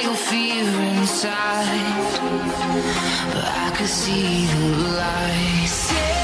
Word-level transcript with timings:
your 0.00 0.14
fear 0.14 0.64
inside, 0.64 1.66
but 3.32 3.44
I 3.44 3.72
could 3.76 3.88
see 3.88 4.46
the 4.46 4.76
light. 4.96 6.21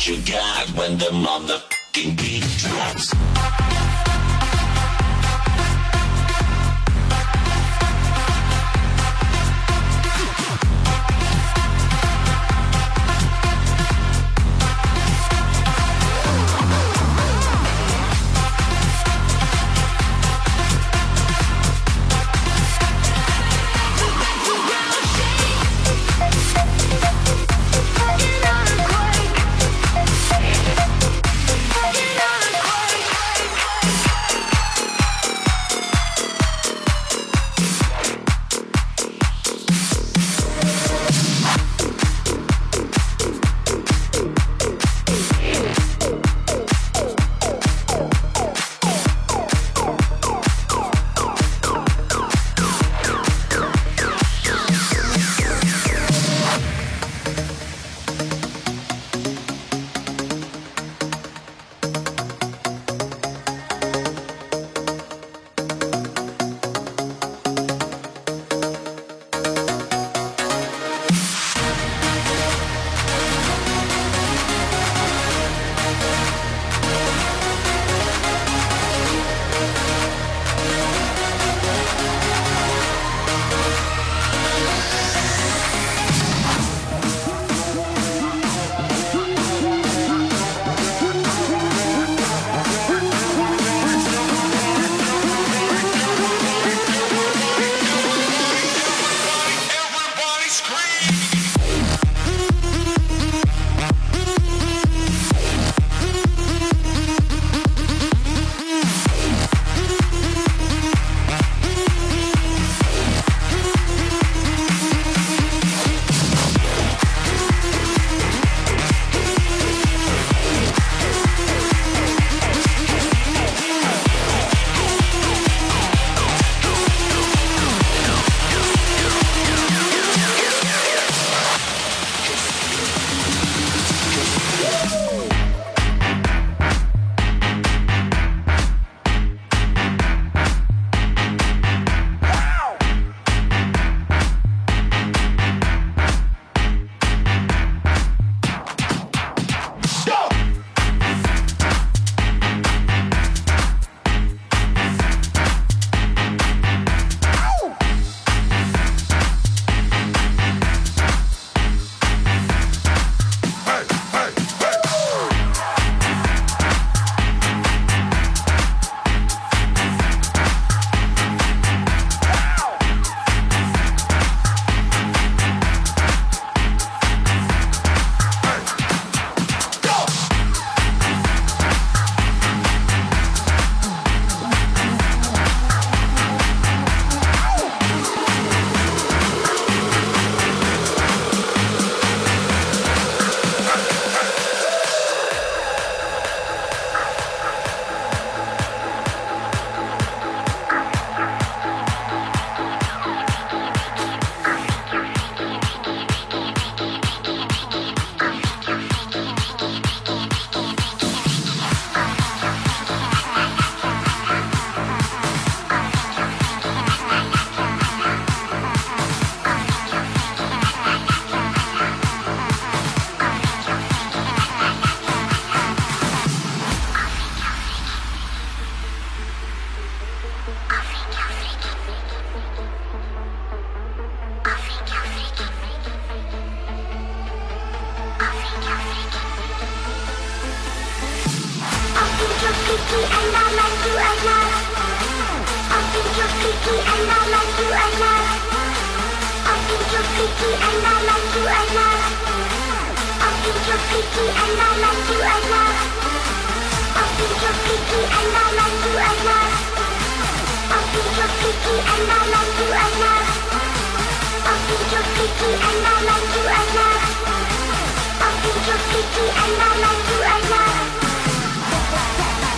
what 0.00 0.08
you 0.08 0.32
got 0.32 0.66
when 0.78 0.96
the 0.96 1.10
motherfucking 1.12 2.16
beat 2.16 2.42
drops. 2.56 3.39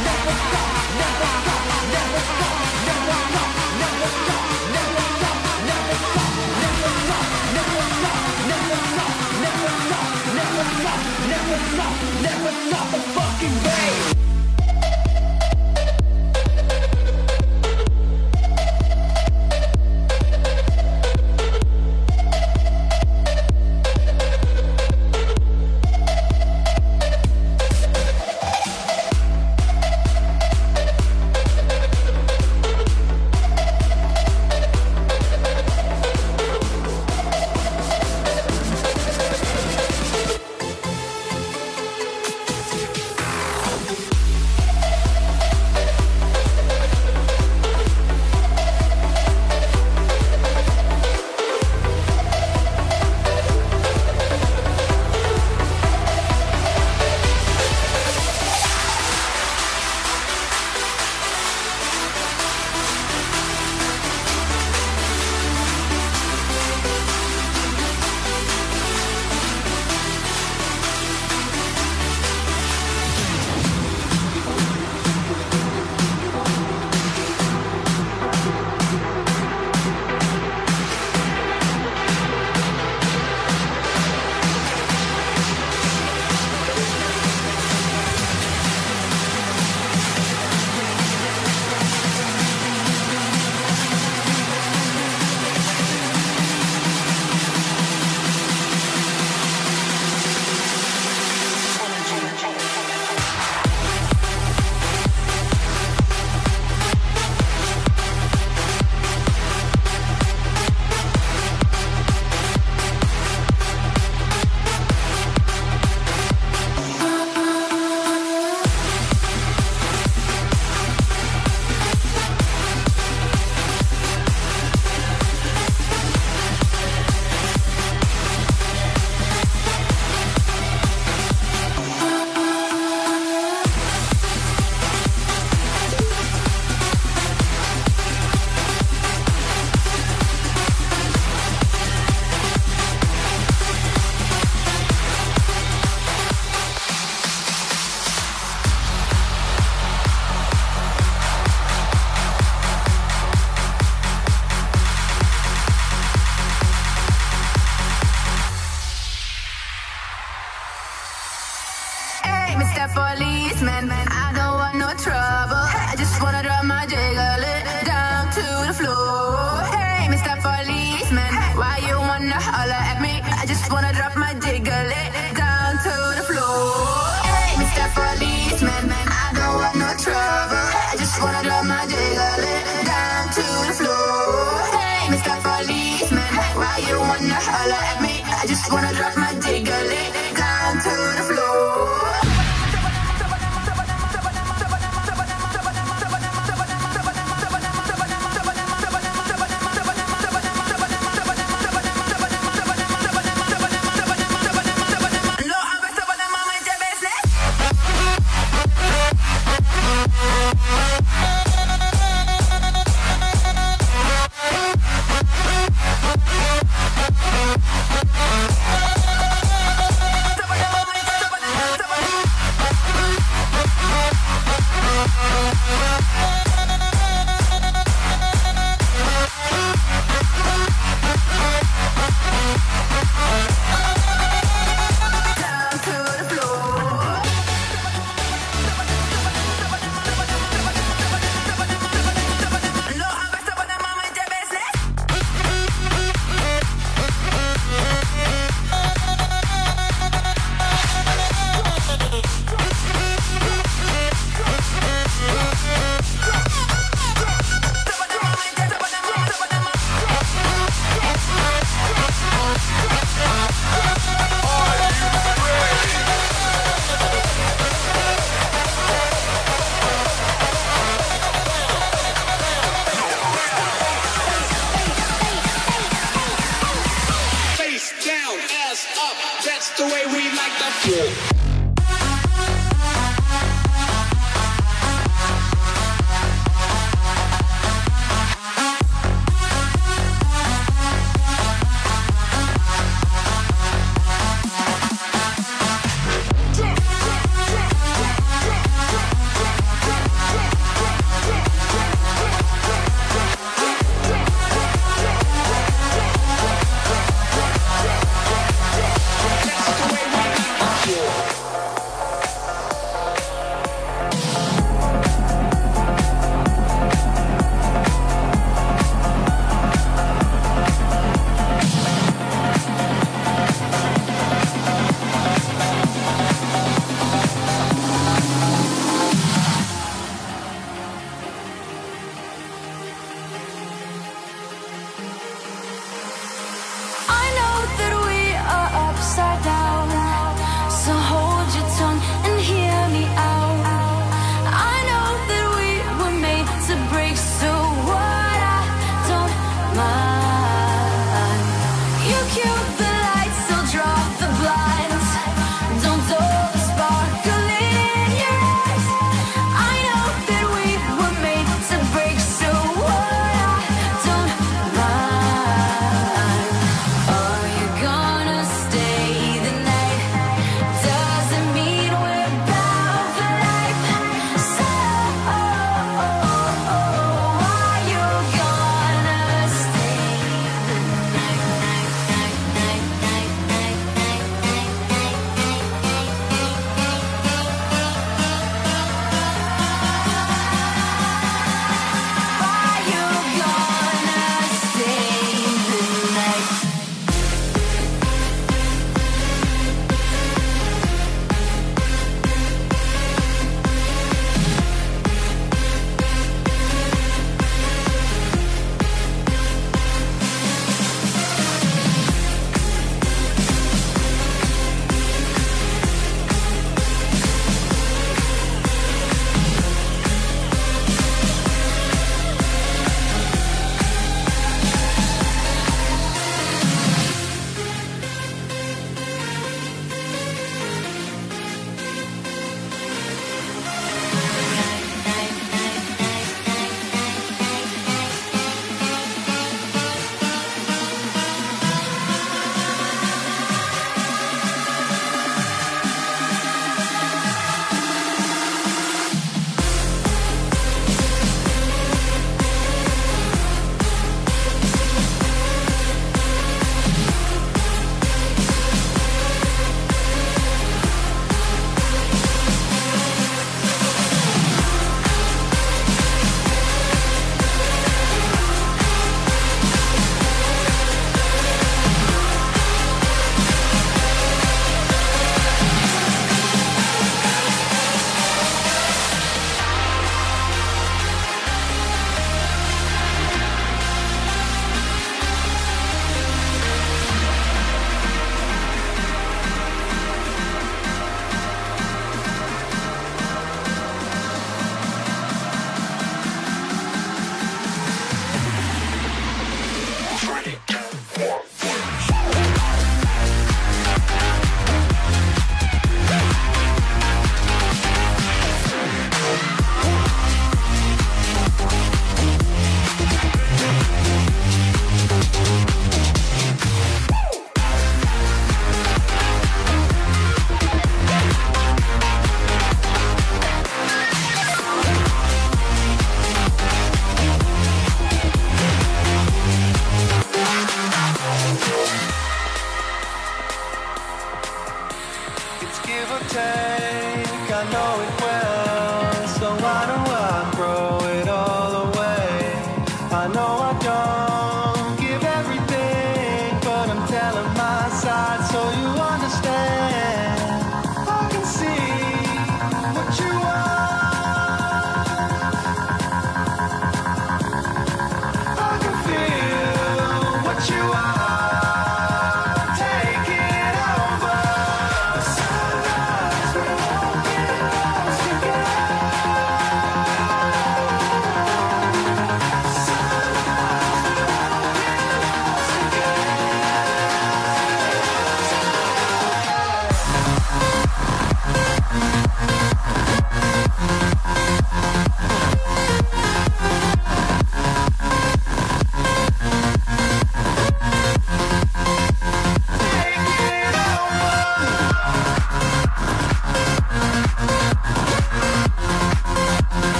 Never 0.00 0.34
stop, 0.36 0.68
never 0.84 1.40
stop, 1.40 1.66
never 1.90 2.20
stop, 2.20 2.56
never 2.86 3.12
stop, 3.30 3.50
never 3.80 4.08
stop. 4.08 4.69
nothing. 12.70 13.09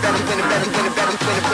Better, 0.00 0.24
better, 0.24 0.48
better, 0.48 0.70
better, 0.70 0.90
better, 0.94 1.18
better, 1.18 1.47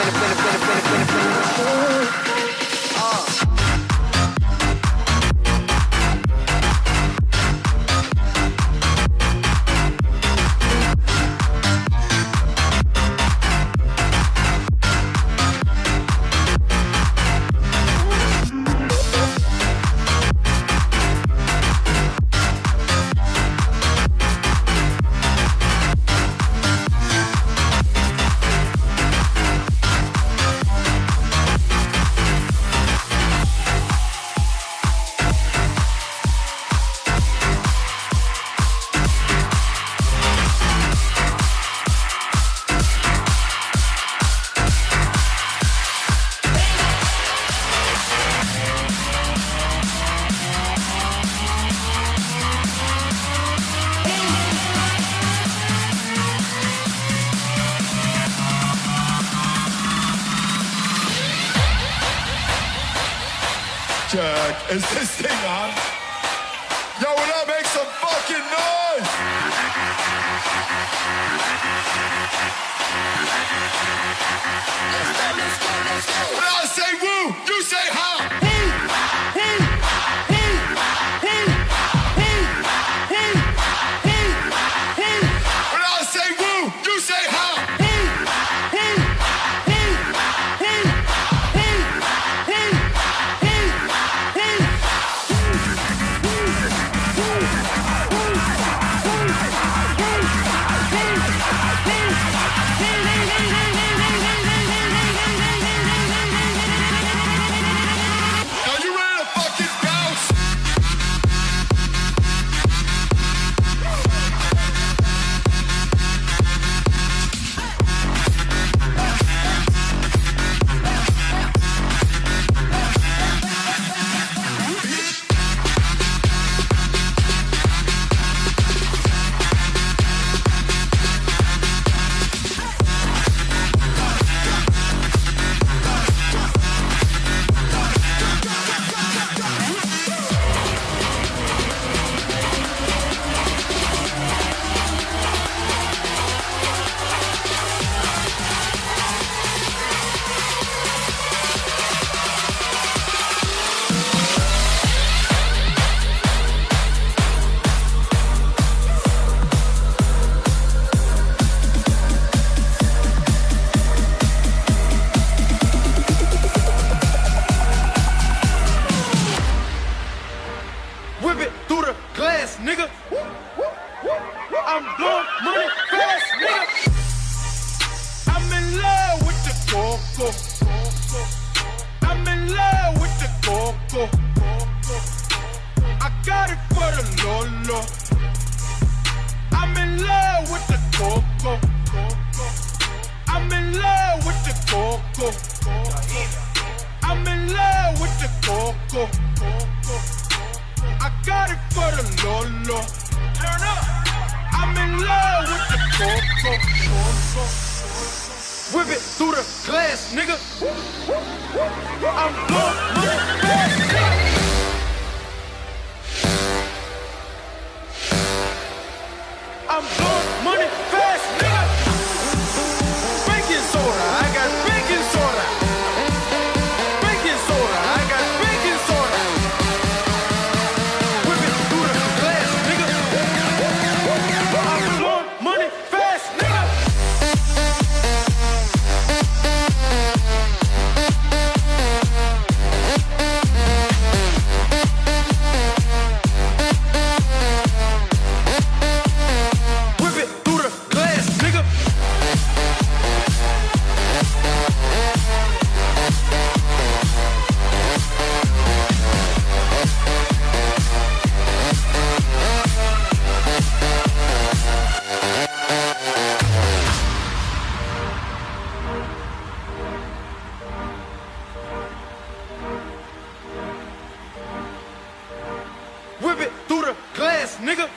More 277.85 277.93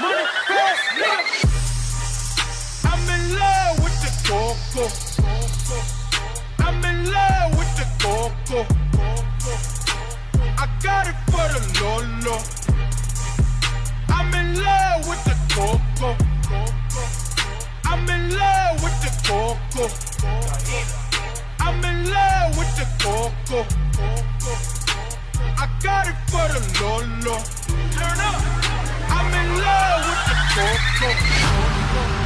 money, 0.00 0.26
fast, 0.46 0.84
nigga. 1.00 1.34
I'm 2.84 3.02
in 3.10 3.22
love 3.36 3.82
with 3.82 3.98
the 4.02 4.10
coco. 4.28 4.84
I'm 6.60 6.84
in 6.84 6.98
love 7.10 7.50
with 7.58 7.72
the 7.76 7.86
coco. 7.98 8.60
I 10.56 10.66
got 10.82 11.08
it 11.08 11.16
for 11.32 11.46
the 11.52 11.60
lolo. 11.82 12.36
I'm 14.08 14.32
in 14.34 14.48
love 14.62 15.08
with 15.08 15.24
the 15.24 15.34
coco. 15.52 16.14
I'm 17.84 18.08
in 18.08 18.22
love 18.38 18.82
with 18.84 19.00
the 19.02 19.10
coco. 19.26 19.84
I'm 21.58 21.84
in 21.84 22.08
love 22.08 22.56
with 22.56 22.72
the 22.76 22.86
coco. 23.02 23.66
I 25.62 25.68
got 25.80 26.08
it 26.08 26.16
for 26.26 26.42
the 26.50 26.58
Lolo. 26.82 27.38
Turn 27.94 28.18
up. 28.18 28.42
I'm 29.14 29.32
in 29.32 29.48
love 29.62 30.02
with 30.08 30.22
the 30.26 30.36
Coco. 30.56 32.21